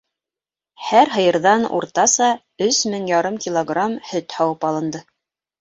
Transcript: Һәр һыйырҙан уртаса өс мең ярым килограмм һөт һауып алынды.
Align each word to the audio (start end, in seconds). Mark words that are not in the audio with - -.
Һәр 0.85 1.11
һыйырҙан 1.15 1.67
уртаса 1.79 2.31
өс 2.71 2.81
мең 2.95 3.05
ярым 3.13 3.39
килограмм 3.47 3.97
һөт 4.15 4.39
һауып 4.39 4.71
алынды. 4.73 5.05